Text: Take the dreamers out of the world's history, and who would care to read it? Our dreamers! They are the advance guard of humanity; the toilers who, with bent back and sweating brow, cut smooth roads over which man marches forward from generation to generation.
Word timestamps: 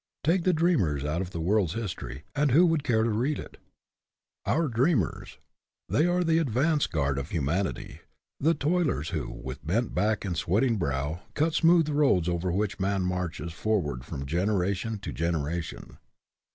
Take 0.23 0.45
the 0.45 0.51
dreamers 0.51 1.05
out 1.05 1.21
of 1.21 1.29
the 1.29 1.39
world's 1.39 1.75
history, 1.75 2.23
and 2.35 2.49
who 2.49 2.65
would 2.65 2.83
care 2.83 3.03
to 3.03 3.09
read 3.11 3.37
it? 3.37 3.57
Our 4.47 4.67
dreamers! 4.67 5.37
They 5.89 6.07
are 6.07 6.23
the 6.23 6.39
advance 6.39 6.87
guard 6.87 7.19
of 7.19 7.29
humanity; 7.29 7.99
the 8.39 8.55
toilers 8.55 9.09
who, 9.09 9.29
with 9.29 9.63
bent 9.63 9.93
back 9.93 10.25
and 10.25 10.35
sweating 10.35 10.77
brow, 10.77 11.21
cut 11.35 11.53
smooth 11.53 11.87
roads 11.87 12.27
over 12.27 12.51
which 12.51 12.79
man 12.79 13.03
marches 13.03 13.53
forward 13.53 14.03
from 14.03 14.25
generation 14.25 14.97
to 14.97 15.13
generation. 15.13 15.99